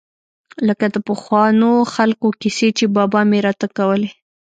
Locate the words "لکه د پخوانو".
0.67-1.71